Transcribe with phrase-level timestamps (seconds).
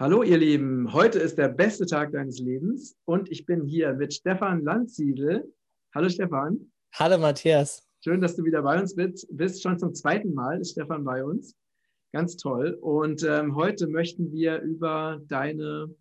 [0.00, 4.14] Hallo ihr Lieben, heute ist der beste Tag deines Lebens und ich bin hier mit
[4.14, 5.52] Stefan Landsiedel.
[5.94, 6.72] Hallo Stefan.
[6.94, 7.86] Hallo Matthias.
[8.02, 9.28] Schön, dass du wieder bei uns bist.
[9.62, 11.54] Schon zum zweiten Mal ist Stefan bei uns.
[12.14, 12.78] Ganz toll.
[12.80, 15.94] Und ähm, heute möchten wir über deine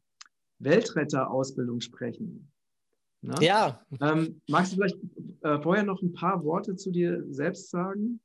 [0.60, 2.50] Weltretter-Ausbildung sprechen.
[3.22, 3.36] Na?
[3.42, 3.86] Ja.
[4.00, 4.98] Ähm, magst du vielleicht
[5.42, 8.22] äh, vorher noch ein paar Worte zu dir selbst sagen?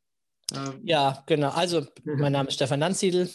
[0.54, 1.48] Ähm, ja, genau.
[1.48, 3.28] Also, mein Name ist Stefan Landsiedel.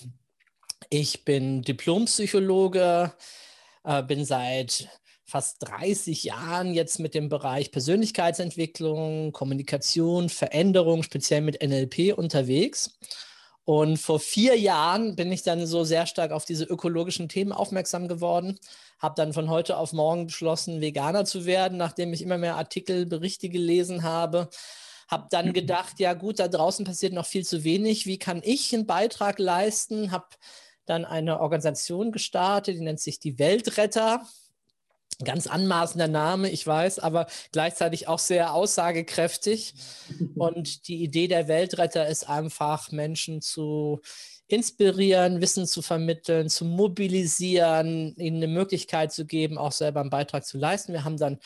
[0.91, 3.13] Ich bin Diplompsychologe,
[3.83, 4.89] äh, bin seit
[5.23, 12.97] fast 30 Jahren jetzt mit dem Bereich Persönlichkeitsentwicklung, Kommunikation, Veränderung, speziell mit NLP unterwegs.
[13.65, 18.07] Und vor vier Jahren bin ich dann so sehr stark auf diese ökologischen Themen aufmerksam
[18.07, 18.57] geworden,
[18.97, 23.05] habe dann von heute auf morgen beschlossen, Veganer zu werden, nachdem ich immer mehr Artikel,
[23.05, 24.49] Berichte gelesen habe.
[25.07, 28.07] Habe dann gedacht, ja gut, da draußen passiert noch viel zu wenig.
[28.07, 30.11] Wie kann ich einen Beitrag leisten?
[30.11, 30.25] Habe
[30.89, 34.25] dann eine Organisation gestartet, die nennt sich die Weltretter.
[35.23, 39.73] Ganz anmaßender Name, ich weiß, aber gleichzeitig auch sehr aussagekräftig.
[40.35, 44.01] Und die Idee der Weltretter ist einfach, Menschen zu
[44.47, 50.45] inspirieren, Wissen zu vermitteln, zu mobilisieren, ihnen eine Möglichkeit zu geben, auch selber einen Beitrag
[50.45, 50.91] zu leisten.
[50.91, 51.37] Wir haben dann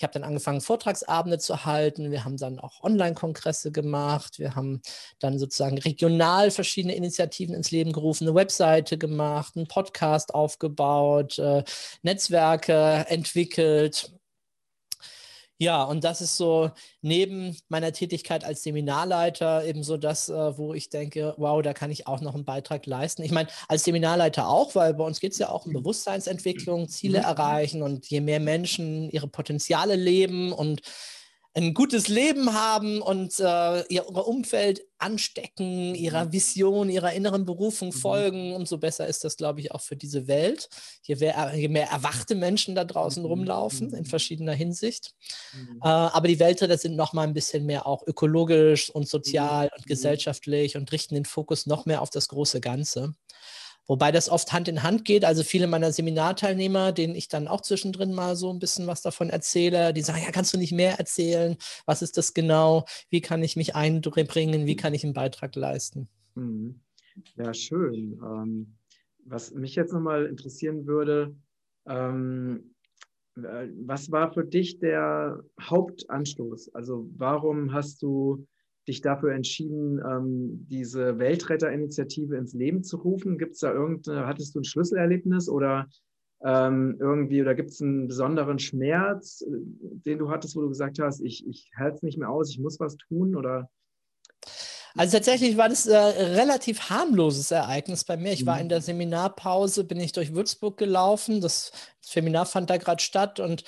[0.00, 2.10] ich habe dann angefangen, Vortragsabende zu halten.
[2.10, 4.38] Wir haben dann auch Online-Kongresse gemacht.
[4.38, 4.80] Wir haben
[5.18, 11.64] dann sozusagen regional verschiedene Initiativen ins Leben gerufen, eine Webseite gemacht, einen Podcast aufgebaut, äh,
[12.00, 14.10] Netzwerke entwickelt.
[15.62, 16.70] Ja, und das ist so
[17.02, 21.90] neben meiner Tätigkeit als Seminarleiter eben so das, äh, wo ich denke, wow, da kann
[21.90, 23.22] ich auch noch einen Beitrag leisten.
[23.22, 25.74] Ich meine, als Seminarleiter auch, weil bei uns geht es ja auch um.
[25.74, 27.24] Bewusstseinsentwicklung, Ziele mhm.
[27.24, 30.80] erreichen und je mehr Menschen ihre Potenziale leben und
[31.54, 36.32] ein gutes Leben haben und äh, ihr Umfeld anstecken, ihrer mhm.
[36.32, 37.92] Vision, ihrer inneren Berufung mhm.
[37.92, 40.68] folgen, umso besser ist das, glaube ich, auch für diese Welt.
[41.02, 43.28] Je mehr, je mehr erwachte Menschen da draußen mhm.
[43.28, 45.14] rumlaufen, in verschiedener Hinsicht.
[45.82, 49.86] Äh, aber die Weltretter sind noch mal ein bisschen mehr auch ökologisch und sozial und
[49.86, 53.14] gesellschaftlich und richten den Fokus noch mehr auf das große Ganze.
[53.86, 55.24] Wobei das oft Hand in Hand geht.
[55.24, 59.30] Also viele meiner Seminarteilnehmer, denen ich dann auch zwischendrin mal so ein bisschen was davon
[59.30, 61.56] erzähle, die sagen, ja, kannst du nicht mehr erzählen?
[61.86, 62.84] Was ist das genau?
[63.08, 64.66] Wie kann ich mich einbringen?
[64.66, 66.08] Wie kann ich einen Beitrag leisten?
[66.34, 66.80] Mhm.
[67.36, 68.18] Ja, schön.
[68.22, 68.74] Ähm,
[69.24, 71.34] was mich jetzt nochmal interessieren würde,
[71.86, 72.74] ähm,
[73.36, 76.74] äh, was war für dich der Hauptanstoß?
[76.74, 78.46] Also warum hast du
[78.88, 83.38] dich dafür entschieden, ähm, diese Weltretterinitiative ins Leben zu rufen?
[83.38, 85.86] Gibt es da irgendeine, hattest du ein Schlüsselerlebnis oder
[86.42, 90.98] ähm, irgendwie, oder gibt es einen besonderen Schmerz, äh, den du hattest, wo du gesagt
[90.98, 93.68] hast, ich, ich halte es nicht mehr aus, ich muss was tun oder?
[94.96, 98.32] Also tatsächlich war das ein äh, relativ harmloses Ereignis bei mir.
[98.32, 98.62] Ich war mhm.
[98.62, 101.40] in der Seminarpause, bin ich durch Würzburg gelaufen.
[101.40, 103.62] Das Seminar fand da gerade statt und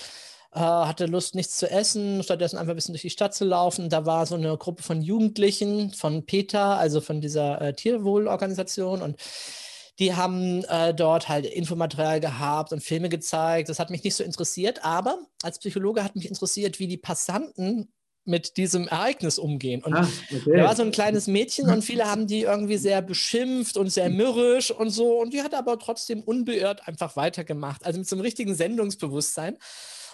[0.55, 3.89] äh, hatte Lust, nichts zu essen, stattdessen einfach ein bisschen durch die Stadt zu laufen.
[3.89, 9.17] Da war so eine Gruppe von Jugendlichen von PETA, also von dieser äh, Tierwohlorganisation und
[9.99, 13.69] die haben äh, dort halt Infomaterial gehabt und Filme gezeigt.
[13.69, 17.93] Das hat mich nicht so interessiert, aber als Psychologe hat mich interessiert, wie die Passanten
[18.25, 19.83] mit diesem Ereignis umgehen.
[19.83, 20.57] Und ah, okay.
[20.57, 24.11] da war so ein kleines Mädchen und viele haben die irgendwie sehr beschimpft und sehr
[24.11, 25.21] mürrisch und so.
[25.21, 27.85] Und die hat aber trotzdem unbeirrt einfach weitergemacht.
[27.85, 29.59] Also mit so einem richtigen Sendungsbewusstsein.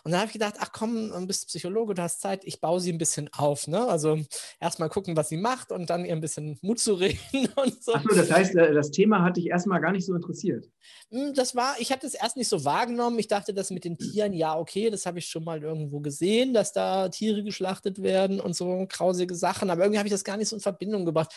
[0.05, 2.81] Und dann habe ich gedacht, ach komm, du bist Psychologe, du hast Zeit, ich baue
[2.81, 3.67] sie ein bisschen auf.
[3.67, 3.87] Ne?
[3.87, 4.19] Also
[4.61, 7.19] erstmal gucken, was sie macht und dann ihr ein bisschen Mut zu reden
[7.57, 7.95] und so.
[7.95, 10.69] Achso, das heißt, äh, das Thema hat dich erstmal gar nicht so interessiert.
[11.11, 13.19] Hm, das war, ich habe das erst nicht so wahrgenommen.
[13.19, 16.55] Ich dachte, das mit den Tieren, ja, okay, das habe ich schon mal irgendwo gesehen,
[16.55, 19.71] dass da Tiere geschlachtet werden und so grausige Sachen.
[19.71, 21.33] Aber irgendwie habe ich das gar nicht so in Verbindung gebracht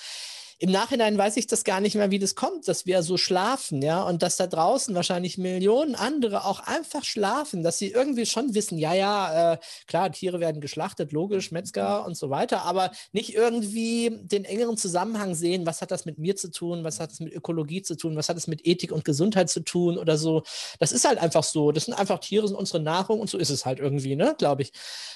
[0.62, 3.82] im Nachhinein weiß ich das gar nicht mehr, wie das kommt, dass wir so schlafen,
[3.82, 8.53] ja, und dass da draußen wahrscheinlich Millionen andere auch einfach schlafen, dass sie irgendwie schon
[8.53, 9.58] wissen, ja, ja, äh,
[9.88, 15.34] klar, Tiere werden geschlachtet, logisch, Metzger und so weiter, aber nicht irgendwie den engeren Zusammenhang
[15.34, 18.16] sehen, was hat das mit mir zu tun, was hat es mit Ökologie zu tun,
[18.16, 20.44] was hat es mit Ethik und Gesundheit zu tun oder so.
[20.78, 21.72] Das ist halt einfach so.
[21.72, 24.62] Das sind einfach Tiere, sind unsere Nahrung und so ist es halt irgendwie, ne, glaube
[24.62, 24.74] ich.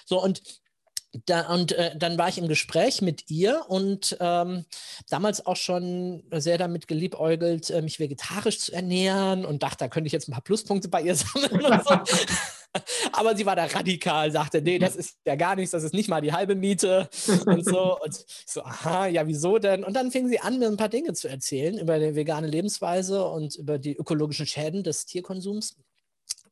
[0.08, 0.42] So, und
[1.26, 4.66] da, und äh, dann war ich im Gespräch mit ihr und ähm,
[5.10, 10.08] damals auch schon sehr damit geliebäugelt, äh, mich vegetarisch zu ernähren und dachte, da könnte
[10.08, 11.96] ich jetzt ein paar Pluspunkte bei ihr sammeln und so.
[13.14, 16.10] Aber sie war da radikal, sagte, nee, das ist ja gar nichts, das ist nicht
[16.10, 17.10] mal die halbe Miete
[17.46, 17.98] und so.
[18.02, 19.86] Und ich so, aha, ja, wieso denn?
[19.86, 23.26] Und dann fing sie an, mir ein paar Dinge zu erzählen über die vegane Lebensweise
[23.26, 25.78] und über die ökologischen Schäden des Tierkonsums.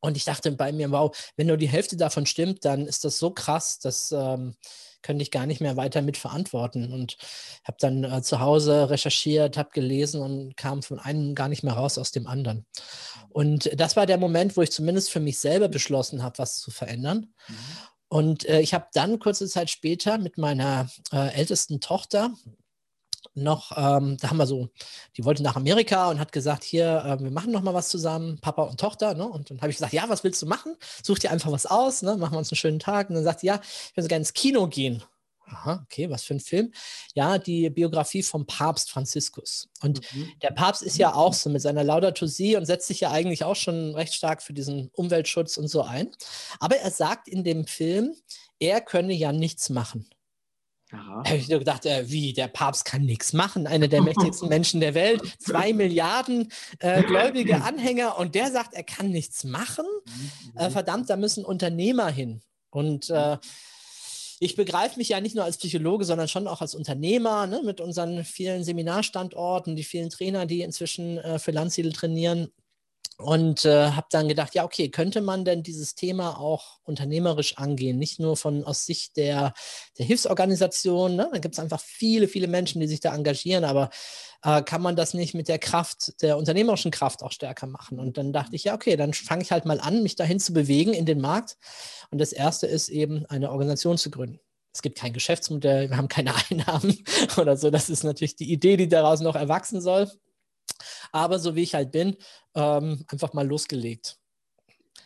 [0.04, 3.18] Und ich dachte bei mir, wow, wenn nur die Hälfte davon stimmt, dann ist das
[3.18, 4.54] so krass, das ähm,
[5.00, 6.92] könnte ich gar nicht mehr weiter mit verantworten.
[6.92, 7.16] Und
[7.64, 11.72] habe dann äh, zu Hause recherchiert, habe gelesen und kam von einem gar nicht mehr
[11.72, 12.66] raus aus dem anderen.
[13.30, 16.70] Und das war der Moment, wo ich zumindest für mich selber beschlossen habe, was zu
[16.70, 17.32] verändern.
[17.48, 17.54] Mhm.
[18.08, 22.30] Und äh, ich habe dann kurze Zeit später mit meiner äh, ältesten Tochter
[23.34, 24.68] noch, ähm, da haben wir so,
[25.16, 28.38] die wollte nach Amerika und hat gesagt, hier, äh, wir machen noch mal was zusammen,
[28.40, 29.14] Papa und Tochter.
[29.14, 29.26] Ne?
[29.26, 30.76] Und dann habe ich gesagt, ja, was willst du machen?
[31.02, 32.16] Such dir einfach was aus, ne?
[32.16, 33.08] machen wir uns einen schönen Tag.
[33.08, 35.02] Und dann sagt sie, ja, ich würde gerne ins Kino gehen.
[35.46, 36.72] Aha, okay, was für ein Film?
[37.14, 39.68] Ja, die Biografie vom Papst Franziskus.
[39.82, 40.32] Und mhm.
[40.42, 43.44] der Papst ist ja auch so mit seiner Laudato Si und setzt sich ja eigentlich
[43.44, 46.10] auch schon recht stark für diesen Umweltschutz und so ein.
[46.60, 48.14] Aber er sagt in dem Film,
[48.58, 50.06] er könne ja nichts machen.
[50.94, 54.48] Da habe ich nur gedacht, äh, wie, der Papst kann nichts machen, einer der mächtigsten
[54.50, 59.86] Menschen der Welt, zwei Milliarden äh, gläubige Anhänger und der sagt, er kann nichts machen.
[60.06, 60.60] Mhm.
[60.60, 62.42] Äh, verdammt, da müssen Unternehmer hin.
[62.70, 63.38] Und äh,
[64.40, 67.80] ich begreife mich ja nicht nur als Psychologe, sondern schon auch als Unternehmer ne, mit
[67.80, 72.48] unseren vielen Seminarstandorten, die vielen Trainer, die inzwischen äh, für Landsiedel trainieren.
[73.16, 77.96] Und äh, habe dann gedacht, ja, okay, könnte man denn dieses Thema auch unternehmerisch angehen?
[77.96, 79.54] Nicht nur von aus Sicht der,
[79.98, 81.28] der Hilfsorganisation, ne?
[81.32, 83.90] da gibt es einfach viele, viele Menschen, die sich da engagieren, aber
[84.42, 88.00] äh, kann man das nicht mit der Kraft, der unternehmerischen Kraft auch stärker machen?
[88.00, 90.52] Und dann dachte ich, ja, okay, dann fange ich halt mal an, mich dahin zu
[90.52, 91.56] bewegen in den Markt.
[92.10, 94.40] Und das erste ist eben, eine Organisation zu gründen.
[94.72, 97.04] Es gibt kein Geschäftsmodell, wir haben keine Einnahmen
[97.36, 97.70] oder so.
[97.70, 100.10] Das ist natürlich die Idee, die daraus noch erwachsen soll.
[101.12, 102.16] Aber so wie ich halt bin,
[102.54, 104.18] ähm, einfach mal losgelegt.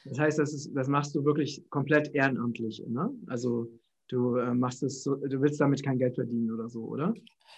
[0.05, 3.11] Das heißt, das, ist, das machst du wirklich komplett ehrenamtlich, ne?
[3.27, 3.69] Also
[4.09, 7.15] du äh, machst es so, du willst damit kein Geld verdienen oder so, oder?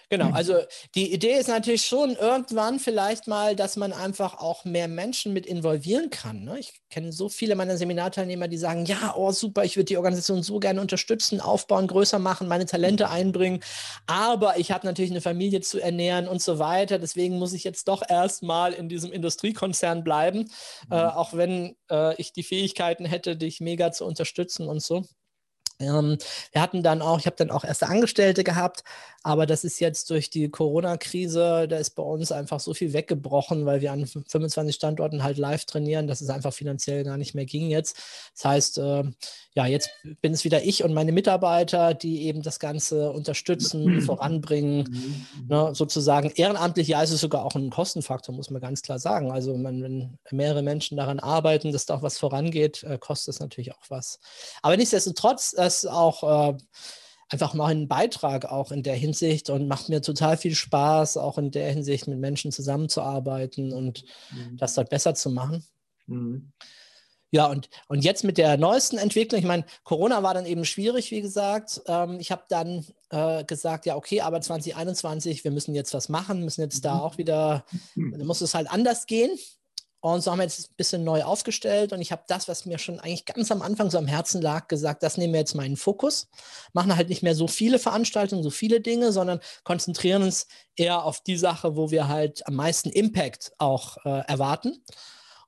[0.09, 0.55] Genau, also
[0.93, 5.45] die Idee ist natürlich schon irgendwann vielleicht mal, dass man einfach auch mehr Menschen mit
[5.45, 6.43] involvieren kann.
[6.43, 6.59] Ne?
[6.59, 10.43] Ich kenne so viele meiner Seminarteilnehmer, die sagen, ja, oh super, ich würde die Organisation
[10.43, 13.61] so gerne unterstützen, aufbauen, größer machen, meine Talente einbringen,
[14.05, 16.99] aber ich habe natürlich eine Familie zu ernähren und so weiter.
[16.99, 20.91] Deswegen muss ich jetzt doch erstmal in diesem Industriekonzern bleiben, äh, mhm.
[20.91, 25.05] äh, auch wenn äh, ich die Fähigkeiten hätte, dich mega zu unterstützen und so.
[25.81, 26.17] Ähm,
[26.51, 28.83] wir hatten dann auch, ich habe dann auch erste Angestellte gehabt,
[29.23, 33.65] aber das ist jetzt durch die Corona-Krise, da ist bei uns einfach so viel weggebrochen,
[33.65, 37.45] weil wir an 25 Standorten halt live trainieren, dass es einfach finanziell gar nicht mehr
[37.45, 37.97] ging jetzt.
[38.33, 39.03] Das heißt, äh,
[39.53, 39.89] ja, jetzt
[40.21, 45.47] bin es wieder ich und meine Mitarbeiter, die eben das Ganze unterstützen, voranbringen, mhm.
[45.47, 46.87] ne, sozusagen ehrenamtlich.
[46.87, 49.31] Ja, ist es sogar auch ein Kostenfaktor, muss man ganz klar sagen.
[49.31, 53.39] Also man, wenn mehrere Menschen daran arbeiten, dass da auch was vorangeht, äh, kostet es
[53.39, 54.19] natürlich auch was.
[54.61, 56.57] Aber nichtsdestotrotz, äh, das auch äh,
[57.29, 61.37] einfach mal einen Beitrag auch in der Hinsicht und macht mir total viel Spaß, auch
[61.37, 64.57] in der Hinsicht mit Menschen zusammenzuarbeiten und mhm.
[64.57, 65.63] das dort besser zu machen.
[66.07, 66.51] Mhm.
[67.33, 71.11] Ja, und, und jetzt mit der neuesten Entwicklung, ich meine, Corona war dann eben schwierig,
[71.11, 71.81] wie gesagt.
[71.87, 76.43] Ähm, ich habe dann äh, gesagt, ja, okay, aber 2021, wir müssen jetzt was machen,
[76.43, 77.01] müssen jetzt da mhm.
[77.01, 77.63] auch wieder,
[77.95, 78.19] mhm.
[78.19, 79.31] da muss es halt anders gehen.
[80.01, 82.79] Und so haben wir jetzt ein bisschen neu aufgestellt und ich habe das, was mir
[82.79, 85.63] schon eigentlich ganz am Anfang so am Herzen lag, gesagt, das nehmen wir jetzt mal
[85.63, 86.27] in den Fokus.
[86.73, 91.21] Machen halt nicht mehr so viele Veranstaltungen, so viele Dinge, sondern konzentrieren uns eher auf
[91.21, 94.83] die Sache, wo wir halt am meisten Impact auch äh, erwarten.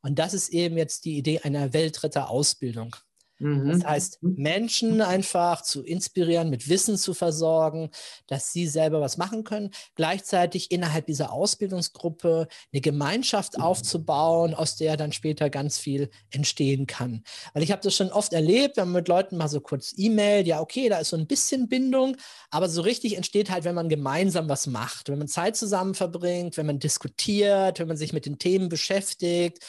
[0.03, 2.95] Und das ist eben jetzt die Idee einer Weltretter-Ausbildung.
[3.43, 3.69] Mhm.
[3.69, 7.89] Das heißt, Menschen einfach zu inspirieren, mit Wissen zu versorgen,
[8.27, 9.71] dass sie selber was machen können.
[9.95, 13.63] Gleichzeitig innerhalb dieser Ausbildungsgruppe eine Gemeinschaft mhm.
[13.63, 17.23] aufzubauen, aus der dann später ganz viel entstehen kann.
[17.53, 20.47] Weil ich habe das schon oft erlebt, wenn man mit Leuten mal so kurz E-Mail,
[20.47, 22.15] ja, okay, da ist so ein bisschen Bindung,
[22.49, 26.55] aber so richtig entsteht halt, wenn man gemeinsam was macht, wenn man Zeit zusammen verbringt,
[26.55, 29.59] wenn man diskutiert, wenn man sich mit den Themen beschäftigt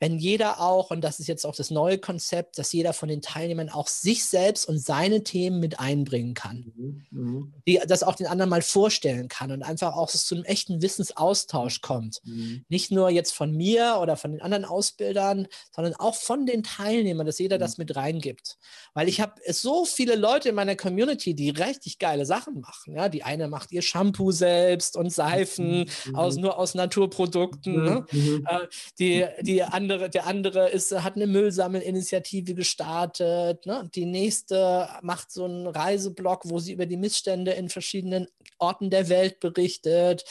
[0.00, 3.20] wenn jeder auch, und das ist jetzt auch das neue Konzept, dass jeder von den
[3.20, 7.06] Teilnehmern auch sich selbst und seine Themen mit einbringen kann, mhm.
[7.10, 7.54] mhm.
[7.68, 11.82] die das auch den anderen mal vorstellen kann und einfach auch zu einem echten Wissensaustausch
[11.82, 12.20] kommt.
[12.24, 12.64] Mhm.
[12.70, 17.26] Nicht nur jetzt von mir oder von den anderen Ausbildern, sondern auch von den Teilnehmern,
[17.26, 17.60] dass jeder mhm.
[17.60, 18.56] das mit reingibt.
[18.94, 22.94] Weil ich habe so viele Leute in meiner Community, die richtig geile Sachen machen.
[22.94, 26.14] Ja, die eine macht ihr Shampoo selbst und Seifen mhm.
[26.14, 27.84] aus, nur aus Naturprodukten.
[27.84, 28.06] Ne?
[28.12, 28.66] Äh,
[28.98, 33.66] die, die andere andere, der andere ist, hat eine Müllsammelinitiative gestartet.
[33.66, 33.90] Ne?
[33.94, 38.28] Die nächste macht so einen Reiseblog, wo sie über die Missstände in verschiedenen
[38.58, 40.24] Orten der Welt berichtet.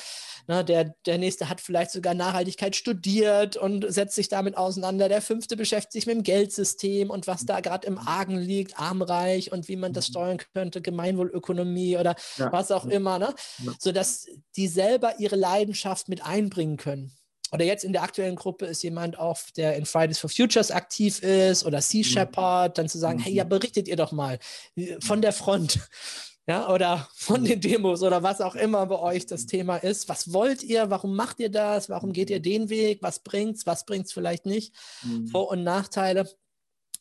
[0.48, 0.63] Ne?
[0.63, 5.10] Der, der nächste hat vielleicht sogar Nachhaltigkeit studiert und setzt sich damit auseinander.
[5.10, 9.51] Der fünfte beschäftigt sich mit dem Geldsystem und was da gerade im Argen liegt, armreich
[9.51, 12.51] und wie man das steuern könnte, Gemeinwohlökonomie oder ja.
[12.54, 13.20] was auch immer.
[13.20, 13.34] Ne?
[13.66, 13.74] Ja.
[13.78, 14.25] Sodass
[14.56, 17.19] die selber ihre Leidenschaft mit einbringen können
[17.51, 21.22] oder jetzt in der aktuellen Gruppe ist jemand auch, der in Fridays for Futures aktiv
[21.22, 22.03] ist oder Sea mhm.
[22.03, 23.50] Shepherd, dann zu sagen, hey, ja, mhm.
[23.50, 24.39] berichtet ihr doch mal
[24.75, 25.79] äh, von der Front.
[26.48, 30.10] ja, oder von den Demos oder was auch immer bei euch das Thema ist.
[30.10, 30.89] Was wollt ihr?
[30.89, 31.89] Warum macht ihr das?
[31.89, 33.01] Warum geht ihr den Weg?
[33.01, 33.65] Was bringt's?
[33.65, 34.74] Was bringt's vielleicht nicht?
[35.03, 35.27] Mhm.
[35.27, 36.29] Vor- und Nachteile.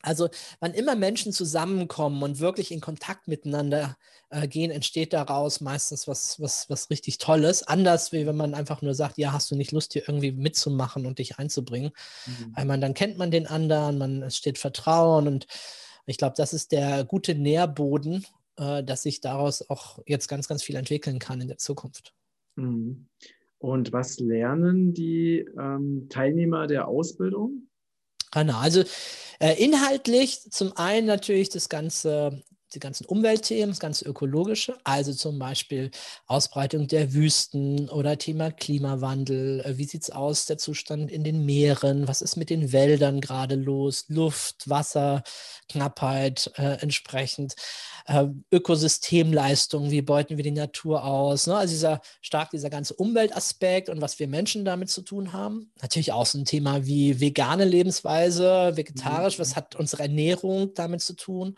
[0.02, 0.28] Also,
[0.60, 3.96] wann immer Menschen zusammenkommen und wirklich in Kontakt miteinander
[4.30, 7.62] äh, gehen, entsteht daraus meistens was, was, was richtig Tolles.
[7.64, 11.04] Anders, wie wenn man einfach nur sagt, ja, hast du nicht Lust, hier irgendwie mitzumachen
[11.04, 11.90] und dich einzubringen.
[12.26, 12.52] Mhm.
[12.54, 15.46] Weil man dann kennt man den anderen, man, es steht Vertrauen und
[16.06, 18.24] ich glaube, das ist der gute Nährboden,
[18.56, 22.14] äh, dass sich daraus auch jetzt ganz, ganz viel entwickeln kann in der Zukunft.
[22.56, 23.06] Mhm.
[23.58, 27.67] Und was lernen die ähm, Teilnehmer der Ausbildung?
[28.32, 28.84] Genau, also
[29.40, 32.42] äh, inhaltlich zum einen natürlich das ganze
[32.74, 35.90] die ganzen Umweltthemen, das ganze Ökologische, also zum Beispiel
[36.26, 39.60] Ausbreitung der Wüsten oder Thema Klimawandel.
[39.60, 42.08] Äh, wie sieht es aus, der Zustand in den Meeren?
[42.08, 44.04] Was ist mit den Wäldern gerade los?
[44.08, 45.22] Luft, Wasser,
[45.68, 47.54] Knappheit äh, entsprechend.
[48.06, 51.46] Äh, Ökosystemleistung, wie beuten wir die Natur aus?
[51.46, 51.56] Ne?
[51.56, 55.70] Also dieser stark dieser ganze Umweltaspekt und was wir Menschen damit zu tun haben.
[55.82, 59.42] Natürlich auch so ein Thema wie vegane Lebensweise, vegetarisch, mhm.
[59.42, 61.56] was hat unsere Ernährung damit zu tun?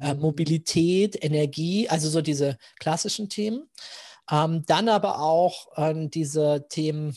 [0.00, 0.20] Äh, mhm.
[0.52, 3.70] Mobilität, Energie, also so diese klassischen Themen.
[4.30, 7.16] Ähm, dann aber auch äh, diese Themen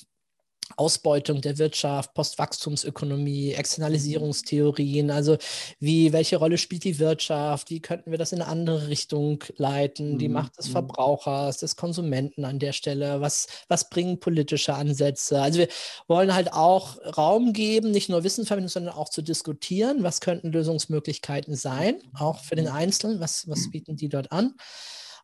[0.77, 5.37] Ausbeutung der Wirtschaft, Postwachstumsökonomie, Externalisierungstheorien, also
[5.79, 10.17] wie, welche Rolle spielt die Wirtschaft, wie könnten wir das in eine andere Richtung leiten,
[10.17, 10.35] die mhm.
[10.35, 10.73] Macht des mhm.
[10.73, 15.41] Verbrauchers, des Konsumenten an der Stelle, was, was bringen politische Ansätze.
[15.41, 15.67] Also wir
[16.07, 20.51] wollen halt auch Raum geben, nicht nur Wissen vermitteln, sondern auch zu diskutieren, was könnten
[20.51, 24.55] Lösungsmöglichkeiten sein, auch für den Einzelnen, was, was bieten die dort an.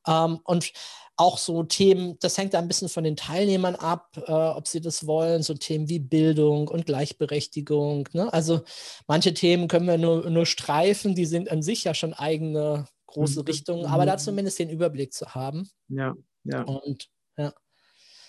[0.07, 0.71] Ähm, und
[1.17, 4.81] auch so Themen, das hängt da ein bisschen von den Teilnehmern ab, äh, ob sie
[4.81, 8.09] das wollen, so Themen wie Bildung und Gleichberechtigung.
[8.13, 8.31] Ne?
[8.33, 8.61] Also
[9.07, 13.41] manche Themen können wir nur, nur streifen, die sind an sich ja schon eigene große
[13.41, 13.45] mhm.
[13.45, 14.19] Richtungen, aber da mhm.
[14.19, 15.69] zumindest den Überblick zu haben.
[15.89, 16.63] Ja, ja.
[16.63, 17.53] Und ja.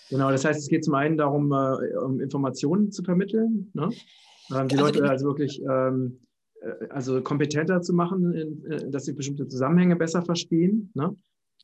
[0.09, 3.89] Genau, das heißt, es geht zum einen darum, äh, um Informationen zu vermitteln, ne?
[4.51, 6.19] ähm, die also, Leute also wirklich ähm,
[6.61, 10.91] äh, also kompetenter zu machen, in, äh, dass sie bestimmte Zusammenhänge besser verstehen.
[10.93, 11.15] Ne?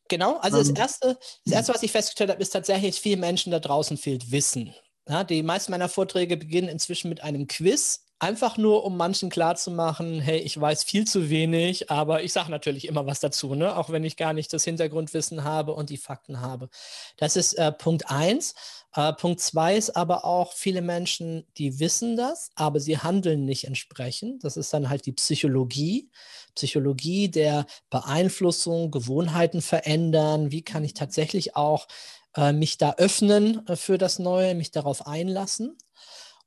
[0.10, 3.52] Genau, also das, ähm, erste, das Erste, was ich festgestellt habe, ist tatsächlich, vielen Menschen
[3.52, 4.74] da draußen fehlt Wissen.
[5.08, 10.20] Ja, die meisten meiner Vorträge beginnen inzwischen mit einem Quiz, einfach nur, um manchen klarzumachen,
[10.20, 13.76] hey, ich weiß viel zu wenig, aber ich sage natürlich immer was dazu, ne?
[13.76, 16.70] auch wenn ich gar nicht das Hintergrundwissen habe und die Fakten habe.
[17.18, 18.56] Das ist äh, Punkt eins.
[18.94, 23.66] Äh, Punkt zwei ist aber auch, viele Menschen, die wissen das, aber sie handeln nicht
[23.66, 24.44] entsprechend.
[24.44, 26.12] Das ist dann halt die Psychologie.
[26.56, 30.52] Psychologie der Beeinflussung, Gewohnheiten verändern.
[30.52, 31.88] Wie kann ich tatsächlich auch
[32.36, 35.78] äh, mich da öffnen äh, für das Neue, mich darauf einlassen?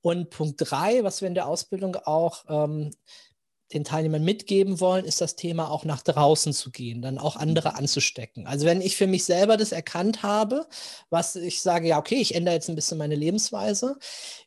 [0.03, 2.91] Und Punkt drei, was wir in der Ausbildung auch ähm,
[3.73, 7.71] den Teilnehmern mitgeben wollen, ist das Thema auch nach draußen zu gehen, dann auch andere
[7.71, 7.77] mhm.
[7.77, 8.47] anzustecken.
[8.47, 10.67] Also wenn ich für mich selber das erkannt habe,
[11.11, 13.97] was ich sage, ja, okay, ich ändere jetzt ein bisschen meine Lebensweise,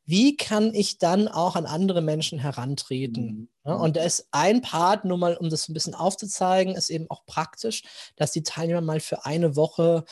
[0.06, 3.50] wie kann ich dann auch an andere Menschen herantreten?
[3.64, 3.72] Mhm.
[3.72, 7.26] Und da ist ein Part, nur mal um das ein bisschen aufzuzeigen, ist eben auch
[7.26, 7.84] praktisch,
[8.16, 10.06] dass die Teilnehmer mal für eine Woche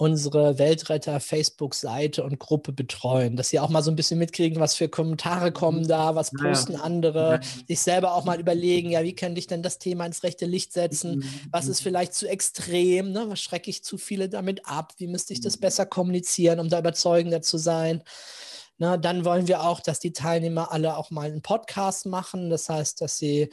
[0.00, 4.74] unsere Weltretter Facebook-Seite und Gruppe betreuen, dass sie auch mal so ein bisschen mitkriegen, was
[4.74, 6.80] für Kommentare kommen da, was posten ja.
[6.80, 10.46] andere, sich selber auch mal überlegen, ja, wie könnte ich denn das Thema ins rechte
[10.46, 11.24] Licht setzen, mhm.
[11.50, 13.26] was ist vielleicht zu extrem, ne?
[13.28, 15.60] was schrecke ich zu viele damit ab, wie müsste ich das mhm.
[15.60, 18.02] besser kommunizieren, um da überzeugender zu sein.
[18.78, 22.70] Na, dann wollen wir auch, dass die Teilnehmer alle auch mal einen Podcast machen, das
[22.70, 23.50] heißt, dass sie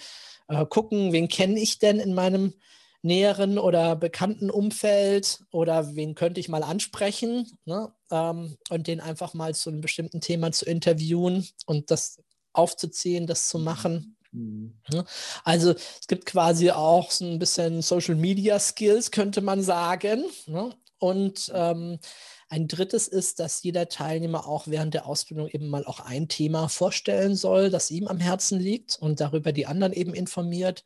[0.48, 2.54] äh, gucken, wen kenne ich denn in meinem
[3.02, 7.92] näheren oder bekannten Umfeld oder wen könnte ich mal ansprechen ne?
[8.12, 12.22] ähm, und den einfach mal zu einem bestimmten Thema zu interviewen und das
[12.54, 14.18] aufzuziehen, das zu machen.
[14.32, 14.74] Mhm.
[14.92, 15.06] Ne?
[15.44, 20.26] Also es gibt quasi auch so ein bisschen Social Media Skills, könnte man sagen.
[20.48, 20.72] Ne?
[21.00, 22.00] Und ähm,
[22.50, 26.70] ein drittes ist, dass jeder Teilnehmer auch während der Ausbildung eben mal auch ein Thema
[26.70, 30.84] vorstellen soll, das ihm am Herzen liegt und darüber die anderen eben informiert.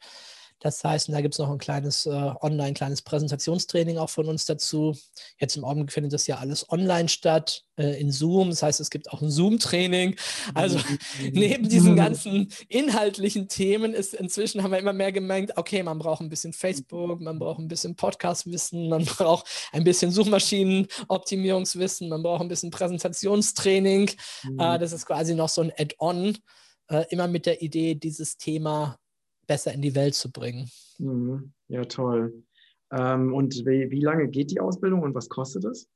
[0.62, 4.46] Das heißt, da gibt es noch ein kleines äh, online, kleines Präsentationstraining auch von uns
[4.46, 4.96] dazu.
[5.40, 8.52] Jetzt im Augenblick findet das ja alles online statt, äh, in Zoom.
[8.52, 10.16] Das heißt, es gibt auch ein Zoom-Training.
[10.54, 10.80] Also
[11.34, 16.22] neben diesen ganzen inhaltlichen Themen ist inzwischen haben wir immer mehr gemerkt, okay, man braucht
[16.22, 22.42] ein bisschen Facebook, man braucht ein bisschen Podcast-Wissen, man braucht ein bisschen Suchmaschinen-Optimierungswissen, man braucht
[22.42, 24.12] ein bisschen Präsentationstraining.
[24.44, 24.60] Mhm.
[24.60, 26.38] Äh, das ist quasi noch so ein Add-on,
[26.88, 29.00] äh, immer mit der Idee, dieses Thema
[29.52, 30.72] besser in die Welt zu bringen.
[30.98, 31.52] Mhm.
[31.68, 32.42] Ja, toll.
[32.90, 35.90] Ähm, und wie, wie lange geht die Ausbildung und was kostet es?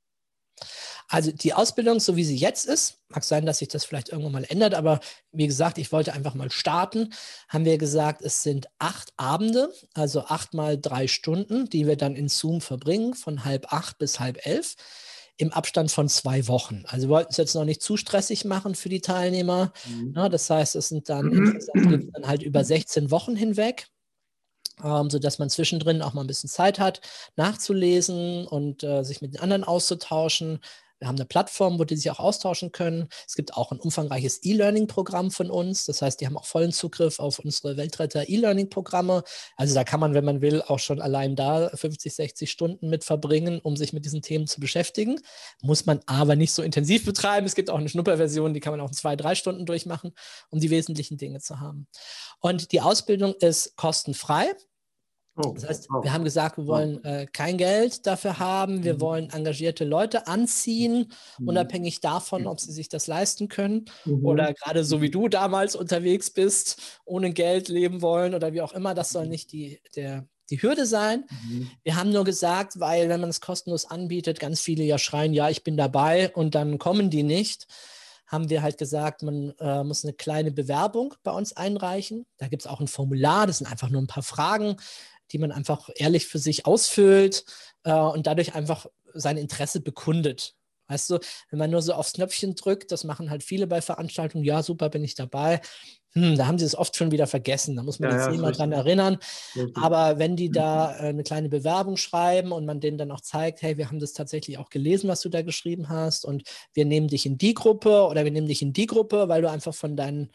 [1.08, 4.34] Also die Ausbildung, so wie sie jetzt ist, mag sein, dass sich das vielleicht irgendwann
[4.34, 5.00] mal ändert, aber
[5.32, 7.14] wie gesagt, ich wollte einfach mal starten.
[7.48, 12.18] Haben wir gesagt, es sind acht Abende, also acht mal drei Stunden, die wir dann
[12.18, 14.76] in Zoom verbringen, von halb acht bis halb elf
[15.38, 16.84] im Abstand von zwei Wochen.
[16.88, 19.74] Also wir wollten es jetzt noch nicht zu stressig machen für die Teilnehmer.
[19.86, 20.14] Mhm.
[20.16, 23.88] Ja, das heißt, es sind dann, insgesamt dann halt über 16 Wochen hinweg
[24.84, 27.02] ähm, sodass man zwischendrin auch mal ein bisschen Zeit hat,
[27.36, 30.60] nachzulesen und äh, sich mit den anderen auszutauschen.
[31.06, 33.10] Wir haben eine Plattform, wo die sich auch austauschen können.
[33.28, 35.86] Es gibt auch ein umfangreiches E-Learning-Programm von uns.
[35.86, 39.22] Das heißt, die haben auch vollen Zugriff auf unsere Weltretter E-Learning-Programme.
[39.56, 43.04] Also da kann man, wenn man will, auch schon allein da 50, 60 Stunden mit
[43.04, 45.20] verbringen, um sich mit diesen Themen zu beschäftigen.
[45.62, 47.46] Muss man aber nicht so intensiv betreiben.
[47.46, 50.12] Es gibt auch eine Schnupperversion, die kann man auch in zwei, drei Stunden durchmachen,
[50.50, 51.86] um die wesentlichen Dinge zu haben.
[52.40, 54.56] Und die Ausbildung ist kostenfrei.
[55.38, 56.02] Oh, das heißt, oh.
[56.02, 59.02] wir haben gesagt, wir wollen äh, kein Geld dafür haben, wir mhm.
[59.02, 61.50] wollen engagierte Leute anziehen, mhm.
[61.50, 64.26] unabhängig davon, ob sie sich das leisten können mhm.
[64.26, 68.74] oder gerade so wie du damals unterwegs bist, ohne Geld leben wollen oder wie auch
[68.74, 68.94] immer.
[68.94, 69.32] Das soll mhm.
[69.32, 71.26] nicht die, der, die Hürde sein.
[71.30, 71.70] Mhm.
[71.84, 75.50] Wir haben nur gesagt, weil wenn man es kostenlos anbietet, ganz viele ja schreien, ja,
[75.50, 77.68] ich bin dabei und dann kommen die nicht
[78.28, 82.26] haben wir halt gesagt, man äh, muss eine kleine Bewerbung bei uns einreichen.
[82.40, 84.78] Da gibt es auch ein Formular, das sind einfach nur ein paar Fragen
[85.32, 87.46] die man einfach ehrlich für sich ausfüllt
[87.84, 90.56] äh, und dadurch einfach sein Interesse bekundet.
[90.88, 94.44] Weißt du, wenn man nur so aufs Knöpfchen drückt, das machen halt viele bei Veranstaltungen,
[94.44, 95.62] ja, super, bin ich dabei.
[96.12, 97.76] Hm, da haben sie es oft schon wieder vergessen.
[97.76, 99.18] Da muss man ja, jetzt ja, niemand dran erinnern.
[99.56, 99.76] Richtig.
[99.78, 103.64] Aber wenn die da äh, eine kleine Bewerbung schreiben und man denen dann auch zeigt,
[103.64, 107.08] hey, wir haben das tatsächlich auch gelesen, was du da geschrieben hast, und wir nehmen
[107.08, 109.98] dich in die Gruppe oder wir nehmen dich in die Gruppe, weil du einfach von
[109.98, 110.32] deinen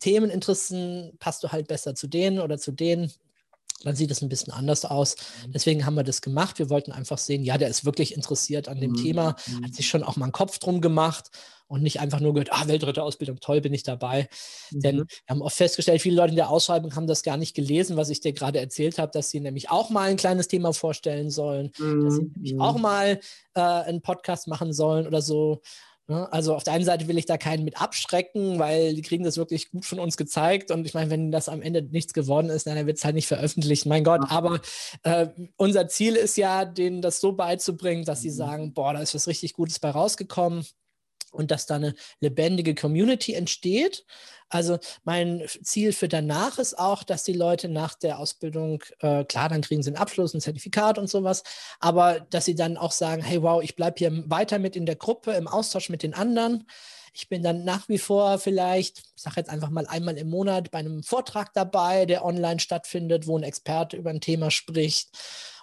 [0.00, 3.12] Themeninteressen passt du halt besser zu denen oder zu denen
[3.82, 5.16] dann sieht es ein bisschen anders aus.
[5.46, 5.52] Mhm.
[5.52, 6.58] Deswegen haben wir das gemacht.
[6.58, 9.02] Wir wollten einfach sehen, ja, der ist wirklich interessiert an dem mhm.
[9.02, 9.72] Thema, hat mhm.
[9.72, 11.30] sich schon auch mal einen Kopf drum gemacht
[11.66, 14.28] und nicht einfach nur gehört, ah, Weltretterausbildung, toll, bin ich dabei.
[14.70, 14.80] Mhm.
[14.80, 17.96] Denn wir haben oft festgestellt, viele Leute in der Ausschreibung haben das gar nicht gelesen,
[17.96, 21.30] was ich dir gerade erzählt habe, dass sie nämlich auch mal ein kleines Thema vorstellen
[21.30, 22.04] sollen, mhm.
[22.04, 23.20] dass sie nämlich auch mal
[23.54, 25.62] äh, einen Podcast machen sollen oder so.
[26.06, 26.30] Ne?
[26.32, 29.36] Also auf der einen Seite will ich da keinen mit abschrecken, weil die kriegen das
[29.36, 30.70] wirklich gut von uns gezeigt.
[30.70, 33.28] Und ich meine, wenn das am Ende nichts geworden ist, dann wird es halt nicht
[33.28, 33.86] veröffentlicht.
[33.86, 34.60] Mein Gott, aber
[35.02, 38.34] äh, unser Ziel ist ja, denen das so beizubringen, dass sie mhm.
[38.34, 40.64] sagen, boah, da ist was richtig Gutes bei rausgekommen
[41.34, 44.04] und dass da eine lebendige Community entsteht.
[44.48, 49.48] Also mein Ziel für danach ist auch, dass die Leute nach der Ausbildung, äh, klar,
[49.48, 51.42] dann kriegen sie einen Abschluss, ein Zertifikat und sowas,
[51.80, 54.96] aber dass sie dann auch sagen, hey, wow, ich bleibe hier weiter mit in der
[54.96, 56.68] Gruppe, im Austausch mit den anderen.
[57.12, 60.70] Ich bin dann nach wie vor vielleicht, ich sage jetzt einfach mal einmal im Monat
[60.70, 65.10] bei einem Vortrag dabei, der online stattfindet, wo ein Experte über ein Thema spricht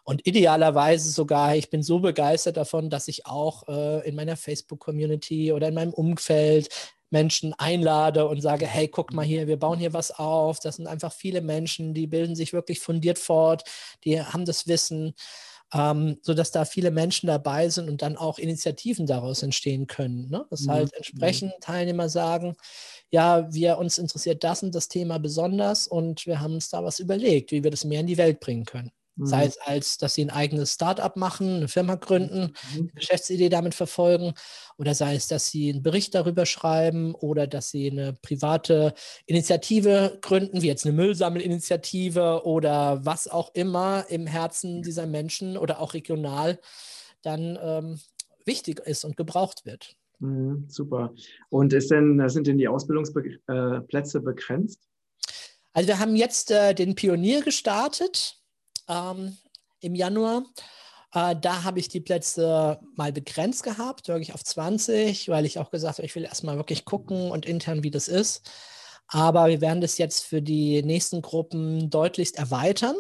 [0.04, 5.54] und idealerweise sogar, ich bin so begeistert davon, dass ich auch äh, in meiner Facebook-Community
[5.54, 6.70] oder in meinem Umfeld
[7.12, 10.60] Menschen einlade und sage, hey, guck mal hier, wir bauen hier was auf.
[10.60, 13.64] Das sind einfach viele Menschen, die bilden sich wirklich fundiert fort,
[14.04, 15.14] die haben das Wissen,
[15.74, 20.30] ähm, sodass da viele Menschen dabei sind und dann auch Initiativen daraus entstehen können.
[20.30, 20.46] Ne?
[20.50, 20.72] Das mhm.
[20.72, 22.56] halt entsprechend Teilnehmer sagen,
[23.10, 27.00] ja, wir uns interessiert das und das Thema besonders und wir haben uns da was
[27.00, 28.92] überlegt, wie wir das mehr in die Welt bringen können.
[29.18, 29.48] Sei mhm.
[29.50, 32.80] es als, dass sie ein eigenes Startup machen, eine Firma gründen, mhm.
[32.80, 34.34] eine Geschäftsidee damit verfolgen,
[34.78, 38.94] oder sei es, dass sie einen Bericht darüber schreiben oder dass sie eine private
[39.26, 45.80] Initiative gründen, wie jetzt eine Müllsammelinitiative oder was auch immer im Herzen dieser Menschen oder
[45.80, 46.60] auch regional
[47.22, 48.00] dann ähm,
[48.46, 49.96] wichtig ist und gebraucht wird.
[50.20, 51.14] Mhm, super.
[51.50, 54.88] Und ist denn, sind denn die Ausbildungsplätze äh, begrenzt?
[55.74, 58.41] Also wir haben jetzt äh, den Pionier gestartet
[58.92, 59.38] ähm,
[59.80, 60.44] im Januar.
[61.14, 65.72] Äh, da habe ich die Plätze mal begrenzt gehabt, wirklich auf 20, weil ich auch
[65.72, 68.50] gesagt habe, ich will erstmal wirklich gucken und intern, wie das ist.
[69.08, 72.96] Aber wir werden das jetzt für die nächsten Gruppen deutlichst erweitern.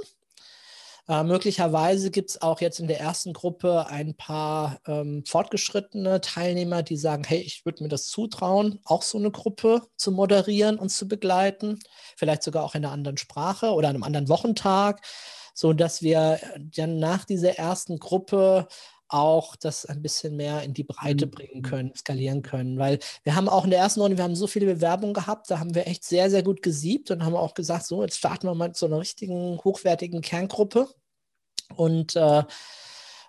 [1.07, 6.83] Äh, möglicherweise gibt es auch jetzt in der ersten Gruppe ein paar ähm, fortgeschrittene Teilnehmer,
[6.83, 10.89] die sagen, hey, ich würde mir das zutrauen, auch so eine Gruppe zu moderieren und
[10.89, 11.79] zu begleiten,
[12.17, 15.01] vielleicht sogar auch in einer anderen Sprache oder einem anderen Wochentag
[15.53, 16.39] so dass wir
[16.75, 18.67] dann nach dieser ersten Gruppe
[19.11, 21.31] auch das ein bisschen mehr in die Breite mhm.
[21.31, 22.79] bringen können, skalieren können.
[22.79, 25.59] Weil wir haben auch in der ersten Runde, wir haben so viele Bewerbungen gehabt, da
[25.59, 28.55] haben wir echt sehr, sehr gut gesiebt und haben auch gesagt, so, jetzt starten wir
[28.55, 30.87] mal mit so einer richtigen, hochwertigen Kerngruppe.
[31.75, 32.43] Und äh, äh,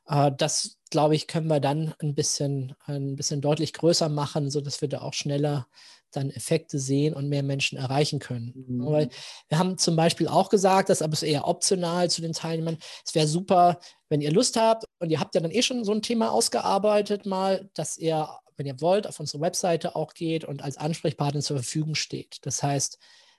[0.04, 4.88] das, glaube ich, können wir dann ein bisschen, ein bisschen deutlich größer machen, sodass wir
[4.88, 5.66] da auch schneller
[6.12, 8.52] dann Effekte sehen und mehr Menschen erreichen können.
[8.54, 8.86] Mhm.
[8.86, 9.08] Weil
[9.48, 13.14] wir haben zum Beispiel auch gesagt, das aber ist eher optional zu den Teilnehmern, es
[13.14, 16.02] wäre super, wenn ihr Lust habt und ihr habt ja dann eh schon so ein
[16.02, 20.76] Thema ausgearbeitet, mal, dass ihr, wenn ihr wollt, auf unsere Webseite auch geht und als
[20.76, 22.38] Ansprechpartner zur Verfügung steht.
[22.42, 22.98] Das heißt,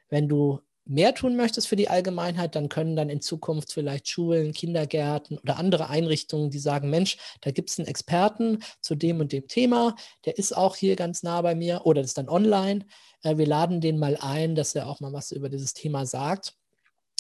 [0.10, 4.54] wenn du mehr tun möchtest für die Allgemeinheit, dann können dann in Zukunft vielleicht Schulen,
[4.54, 9.32] Kindergärten oder andere Einrichtungen, die sagen, Mensch, da gibt es einen Experten zu dem und
[9.32, 12.86] dem Thema, der ist auch hier ganz nah bei mir oder ist dann online.
[13.24, 16.54] Äh, wir laden den mal ein, dass er auch mal was über dieses Thema sagt.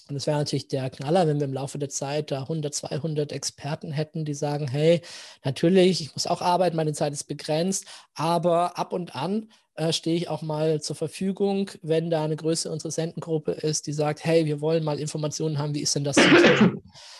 [0.09, 3.31] Und es wäre natürlich der Knaller, wenn wir im Laufe der Zeit da 100, 200
[3.31, 5.01] Experten hätten, die sagen, hey,
[5.45, 10.15] natürlich, ich muss auch arbeiten, meine Zeit ist begrenzt, aber ab und an äh, stehe
[10.15, 14.61] ich auch mal zur Verfügung, wenn da eine größere Interessentengruppe ist, die sagt, hey, wir
[14.61, 16.69] wollen mal Informationen haben, wie ist denn das äh,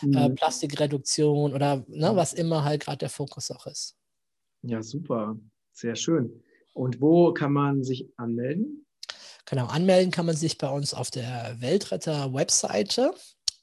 [0.02, 0.36] mhm.
[0.36, 3.96] Plastikreduktion oder ne, was immer halt gerade der Fokus auch ist.
[4.62, 5.38] Ja, super,
[5.72, 6.44] sehr schön.
[6.74, 8.86] Und wo kann man sich anmelden?
[9.46, 13.14] Genau, anmelden kann man sich bei uns auf der Weltretter-Webseite.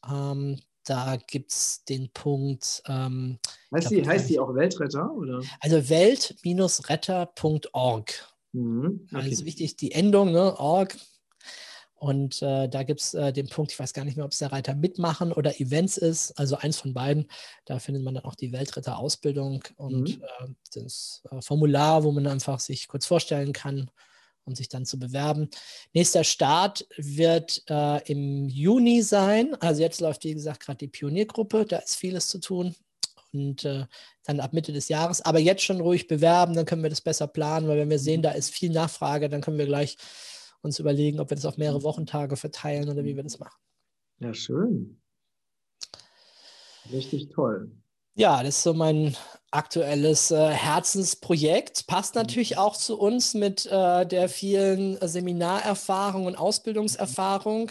[0.09, 2.83] Ähm, da gibt es den Punkt.
[2.87, 3.39] Ähm,
[3.73, 5.13] heißt, glaub, die, heißt die auch Weltretter?
[5.13, 5.43] Oder?
[5.61, 8.30] Also welt-retter.org.
[8.53, 9.17] Mhm, okay.
[9.17, 10.97] Also wichtig, die Endung, ne, org.
[11.95, 14.39] Und äh, da gibt es äh, den Punkt, ich weiß gar nicht mehr, ob es
[14.39, 17.27] der Reiter mitmachen oder Events ist, also eins von beiden.
[17.67, 20.23] Da findet man dann auch die Weltretter-Ausbildung und mhm.
[20.23, 23.91] äh, das äh, Formular, wo man einfach sich kurz vorstellen kann,
[24.45, 25.51] um sich dann zu bewerben.
[25.93, 29.55] Nächster Start wird äh, im Juni sein.
[29.57, 32.75] Also jetzt läuft, wie gesagt, gerade die Pioniergruppe, da ist vieles zu tun
[33.33, 33.87] und äh,
[34.25, 35.23] dann ab Mitte des Jahres.
[35.23, 38.23] Aber jetzt schon ruhig bewerben, dann können wir das besser planen, weil wenn wir sehen,
[38.23, 39.97] da ist viel Nachfrage, dann können wir gleich
[40.63, 43.59] uns überlegen, ob wir das auf mehrere Wochentage verteilen oder wie wir das machen.
[44.19, 45.01] Ja, schön.
[46.93, 47.71] Richtig toll.
[48.15, 49.17] Ja, das ist so mein
[49.51, 51.87] aktuelles äh, Herzensprojekt.
[51.87, 57.71] Passt natürlich auch zu uns mit äh, der vielen Seminarerfahrung und Ausbildungserfahrung.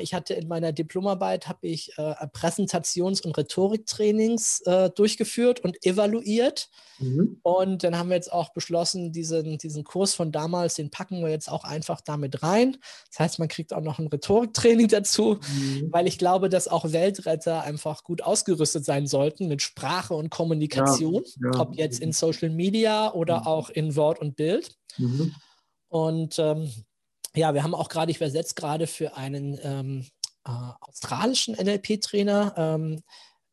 [0.00, 6.68] Ich hatte in meiner Diplomarbeit habe ich äh, Präsentations- und Rhetoriktrainings äh, durchgeführt und evaluiert.
[7.00, 7.40] Mhm.
[7.42, 11.30] Und dann haben wir jetzt auch beschlossen, diesen, diesen Kurs von damals, den packen wir
[11.30, 12.76] jetzt auch einfach damit rein.
[13.10, 15.88] Das heißt, man kriegt auch noch ein Rhetoriktraining dazu, mhm.
[15.90, 21.24] weil ich glaube, dass auch Weltretter einfach gut ausgerüstet sein sollten mit Sprache und Kommunikation,
[21.42, 21.60] ja, ja.
[21.60, 23.46] ob jetzt in Social Media oder mhm.
[23.48, 24.76] auch in Wort und Bild.
[24.96, 25.34] Mhm.
[25.88, 26.70] Und ähm,
[27.34, 30.06] ja, wir haben auch gerade, ich übersetze gerade für einen ähm,
[30.44, 33.02] äh, australischen NLP-Trainer, ähm,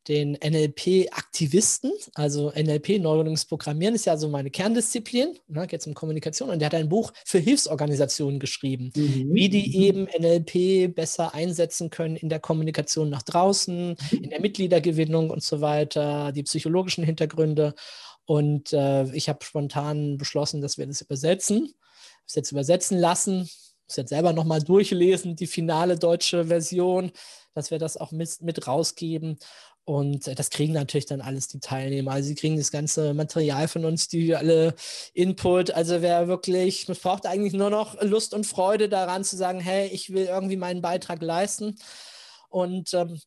[0.07, 5.93] den NLP-Aktivisten, also NLP, Neuronales Programmieren, ist ja so meine Kerndisziplin, ne, geht es um
[5.93, 9.29] Kommunikation, und der hat ein Buch für Hilfsorganisationen geschrieben, mhm.
[9.31, 15.29] wie die eben NLP besser einsetzen können in der Kommunikation nach draußen, in der Mitgliedergewinnung
[15.29, 17.75] und so weiter, die psychologischen Hintergründe.
[18.25, 21.73] Und äh, ich habe spontan beschlossen, dass wir das übersetzen,
[22.25, 23.47] das jetzt übersetzen lassen
[23.89, 27.11] muss jetzt selber nochmal durchlesen, die finale deutsche Version,
[27.55, 29.39] dass wir das auch mit, mit rausgeben.
[29.83, 32.11] Und äh, das kriegen natürlich dann alles die Teilnehmer.
[32.11, 34.75] Also sie kriegen das ganze Material von uns, die alle
[35.13, 35.71] Input.
[35.71, 39.87] Also wer wirklich, es braucht eigentlich nur noch Lust und Freude daran zu sagen, hey,
[39.87, 41.75] ich will irgendwie meinen Beitrag leisten.
[42.49, 43.19] Und ähm,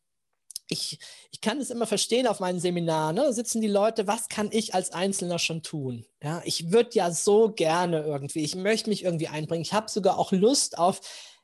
[0.69, 0.99] ich,
[1.31, 3.23] ich kann es immer verstehen auf meinen Seminaren, ne?
[3.23, 6.07] da sitzen die Leute, was kann ich als Einzelner schon tun?
[6.23, 9.63] Ja, ich würde ja so gerne irgendwie, ich möchte mich irgendwie einbringen.
[9.63, 11.01] Ich habe sogar auch Lust auf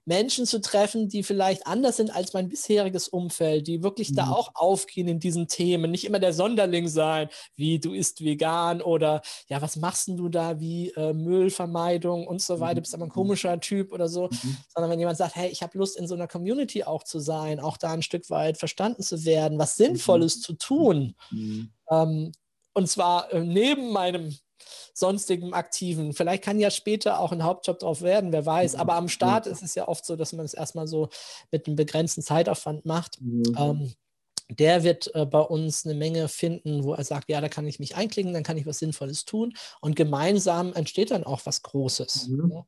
[0.09, 4.17] Menschen zu treffen, die vielleicht anders sind als mein bisheriges Umfeld, die wirklich mhm.
[4.17, 8.81] da auch aufgehen in diesen Themen, nicht immer der Sonderling sein, wie du isst vegan
[8.81, 12.83] oder ja, was machst du da, wie äh, Müllvermeidung und so weiter, mhm.
[12.83, 14.57] bist aber ein komischer Typ oder so, mhm.
[14.69, 17.61] sondern wenn jemand sagt, hey, ich habe Lust in so einer Community auch zu sein,
[17.61, 19.85] auch da ein Stück weit verstanden zu werden, was mhm.
[19.85, 21.15] Sinnvolles zu tun.
[21.31, 21.71] Mhm.
[21.91, 22.33] Ähm,
[22.73, 24.35] und zwar äh, neben meinem
[24.95, 26.13] sonstigem Aktiven.
[26.13, 28.75] Vielleicht kann ja später auch ein Hauptjob drauf werden, wer weiß.
[28.75, 31.09] Aber am Start ist es ja oft so, dass man es erstmal so
[31.51, 33.21] mit einem begrenzten Zeitaufwand macht.
[33.21, 33.43] Mhm.
[33.57, 33.93] Ähm,
[34.51, 37.79] der wird äh, bei uns eine Menge finden, wo er sagt, ja, da kann ich
[37.79, 39.53] mich einklicken, dann kann ich was Sinnvolles tun.
[39.81, 42.29] Und gemeinsam entsteht dann auch was Großes.
[42.29, 42.53] Mhm.
[42.53, 42.67] Ja.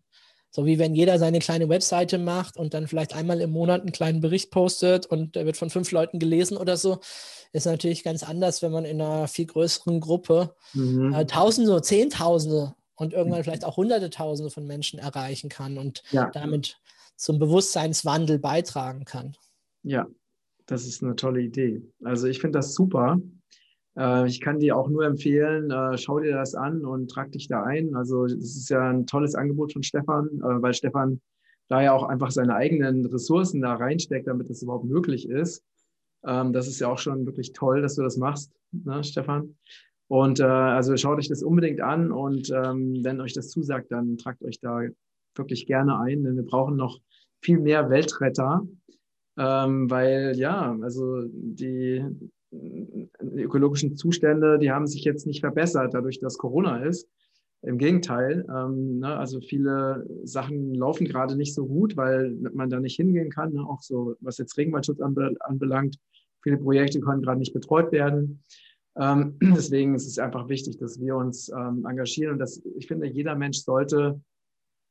[0.51, 3.93] So wie wenn jeder seine kleine Webseite macht und dann vielleicht einmal im Monat einen
[3.93, 6.99] kleinen Bericht postet und der wird von fünf Leuten gelesen oder so,
[7.53, 11.13] ist natürlich ganz anders, wenn man in einer viel größeren Gruppe mhm.
[11.15, 16.31] äh, Tausende, Zehntausende und irgendwann vielleicht auch Hunderte Tausende von Menschen erreichen kann und ja.
[16.31, 16.79] damit
[17.17, 19.37] zum Bewusstseinswandel beitragen kann.
[19.83, 20.07] Ja,
[20.67, 21.83] das ist eine tolle Idee.
[22.05, 23.21] Also ich finde das super.
[24.01, 27.49] Äh, ich kann dir auch nur empfehlen, äh, schau dir das an und trag dich
[27.49, 27.95] da ein.
[27.95, 31.21] Also es ist ja ein tolles Angebot von Stefan, äh, weil Stefan
[31.69, 35.63] da ja auch einfach seine eigenen Ressourcen da reinsteckt, damit das überhaupt möglich ist.
[36.25, 39.57] Ähm, das ist ja auch schon wirklich toll, dass du das machst, ne, Stefan.
[40.09, 44.43] Und also schaut euch das unbedingt an und ähm, wenn euch das zusagt, dann tragt
[44.43, 44.81] euch da
[45.37, 46.99] wirklich gerne ein, denn wir brauchen noch
[47.41, 48.67] viel mehr Weltretter,
[49.39, 52.05] ähm, weil ja, also die,
[52.53, 57.09] die ökologischen Zustände, die haben sich jetzt nicht verbessert, dadurch, dass Corona ist.
[57.63, 62.81] Im Gegenteil, ähm, ne, also viele Sachen laufen gerade nicht so gut, weil man da
[62.81, 65.97] nicht hingehen kann, ne, auch so was jetzt Regenwaldschutz anbe anbelangt.
[66.43, 68.43] Viele Projekte können gerade nicht betreut werden.
[68.97, 73.07] Ähm, deswegen ist es einfach wichtig, dass wir uns ähm, engagieren und dass ich finde,
[73.07, 74.21] jeder Mensch sollte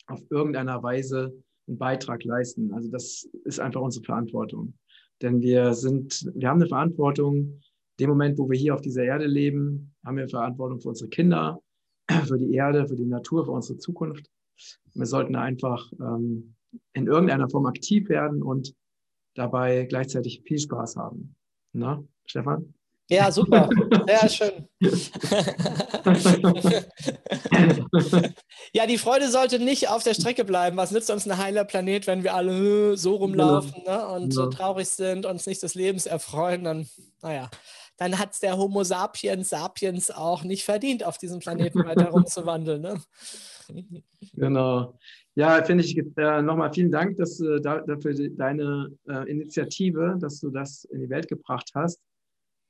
[0.06, 1.34] auf irgendeiner Weise
[1.67, 2.72] einen Beitrag leisten.
[2.74, 4.74] Also das ist einfach unsere Verantwortung.
[5.21, 7.62] Denn wir sind, wir haben eine Verantwortung,
[7.99, 11.62] dem Moment, wo wir hier auf dieser Erde leben, haben wir Verantwortung für unsere Kinder,
[12.25, 14.29] für die Erde, für die Natur, für unsere Zukunft.
[14.93, 16.55] Wir sollten einfach ähm,
[16.93, 18.73] in irgendeiner Form aktiv werden und
[19.36, 21.36] dabei gleichzeitig viel Spaß haben.
[21.73, 22.73] Na, Stefan?
[23.10, 23.69] Ja, super.
[24.08, 24.67] Sehr schön.
[28.74, 30.78] ja, die Freude sollte nicht auf der Strecke bleiben.
[30.78, 34.45] Was nützt uns ein heiler Planet, wenn wir alle so rumlaufen ne, und ja.
[34.48, 36.63] traurig sind, uns nicht des Lebens erfreuen?
[36.63, 36.88] Dann,
[37.24, 37.50] naja,
[37.98, 42.82] dann hat es der Homo sapiens sapiens auch nicht verdient, auf diesem Planeten weiter rumzuwandeln.
[42.82, 43.02] Ne?
[44.34, 44.93] Genau.
[45.34, 50.52] Ja, finde ich äh, nochmal vielen Dank dass, äh, dafür deine äh, Initiative, dass du
[50.52, 52.00] das in die Welt gebracht hast.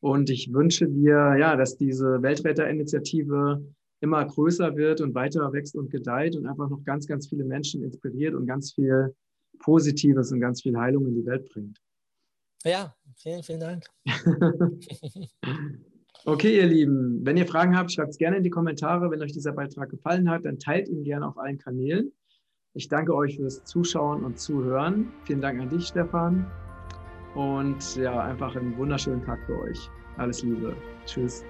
[0.01, 3.63] Und ich wünsche dir, ja, dass diese Weltretterinitiative
[4.01, 7.83] immer größer wird und weiter wächst und gedeiht und einfach noch ganz, ganz viele Menschen
[7.83, 9.13] inspiriert und ganz viel
[9.59, 11.79] Positives und ganz viel Heilung in die Welt bringt.
[12.63, 13.85] Ja, vielen, vielen Dank.
[16.25, 19.12] okay, ihr Lieben, wenn ihr Fragen habt, schreibt es gerne in die Kommentare.
[19.12, 22.12] Wenn euch dieser Beitrag gefallen hat, dann teilt ihn gerne auf allen Kanälen.
[22.73, 25.12] Ich danke euch fürs Zuschauen und Zuhören.
[25.25, 26.45] Vielen Dank an dich, Stefan.
[27.35, 29.89] Und ja, einfach einen wunderschönen Tag für euch.
[30.17, 30.75] Alles Liebe.
[31.05, 31.45] Tschüss.